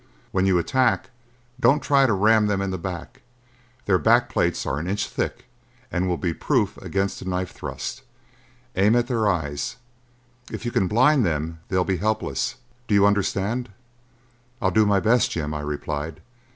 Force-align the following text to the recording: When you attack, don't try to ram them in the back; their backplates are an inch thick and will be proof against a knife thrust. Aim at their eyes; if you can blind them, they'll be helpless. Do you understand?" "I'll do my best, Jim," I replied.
When 0.31 0.47
you 0.47 0.57
attack, 0.57 1.11
don't 1.59 1.79
try 1.79 2.07
to 2.07 2.13
ram 2.13 2.47
them 2.47 2.59
in 2.59 2.71
the 2.71 2.79
back; 2.79 3.21
their 3.85 3.99
backplates 3.99 4.65
are 4.65 4.79
an 4.79 4.87
inch 4.87 5.07
thick 5.07 5.45
and 5.91 6.07
will 6.07 6.17
be 6.17 6.33
proof 6.33 6.75
against 6.77 7.21
a 7.21 7.29
knife 7.29 7.51
thrust. 7.51 8.01
Aim 8.75 8.95
at 8.95 9.05
their 9.05 9.27
eyes; 9.29 9.75
if 10.51 10.65
you 10.65 10.71
can 10.71 10.87
blind 10.87 11.23
them, 11.23 11.59
they'll 11.67 11.83
be 11.83 11.97
helpless. 11.97 12.55
Do 12.87 12.95
you 12.95 13.05
understand?" 13.05 13.69
"I'll 14.59 14.71
do 14.71 14.87
my 14.87 14.99
best, 14.99 15.29
Jim," 15.29 15.53
I 15.53 15.61
replied. 15.61 16.19